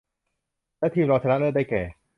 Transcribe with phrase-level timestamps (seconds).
[0.79, 1.83] และทีมรองชนะเลิศได้แก่